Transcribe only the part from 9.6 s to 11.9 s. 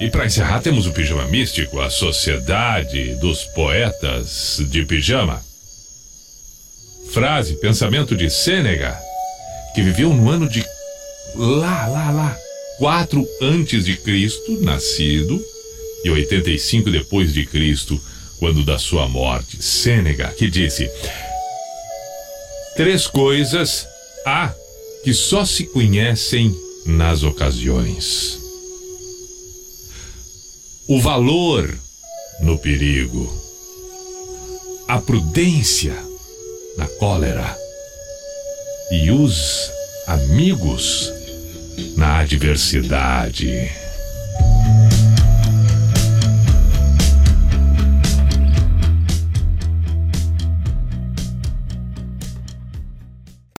que viveu no ano de lá,